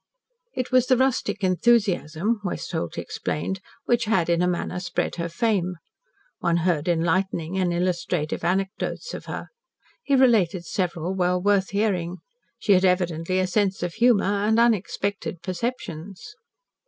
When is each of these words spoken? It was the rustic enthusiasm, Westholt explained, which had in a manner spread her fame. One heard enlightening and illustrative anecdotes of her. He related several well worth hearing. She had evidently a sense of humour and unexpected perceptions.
It 0.55 0.71
was 0.71 0.87
the 0.87 0.97
rustic 0.97 1.43
enthusiasm, 1.43 2.41
Westholt 2.43 2.97
explained, 2.97 3.59
which 3.85 4.05
had 4.05 4.29
in 4.31 4.41
a 4.41 4.47
manner 4.47 4.79
spread 4.79 5.17
her 5.17 5.29
fame. 5.29 5.75
One 6.39 6.57
heard 6.65 6.87
enlightening 6.87 7.59
and 7.59 7.71
illustrative 7.71 8.43
anecdotes 8.43 9.13
of 9.13 9.25
her. 9.25 9.49
He 10.03 10.15
related 10.15 10.65
several 10.65 11.13
well 11.13 11.39
worth 11.39 11.69
hearing. 11.69 12.17
She 12.57 12.73
had 12.73 12.83
evidently 12.83 13.37
a 13.37 13.45
sense 13.45 13.83
of 13.83 13.93
humour 13.93 14.25
and 14.43 14.57
unexpected 14.59 15.43
perceptions. 15.43 16.33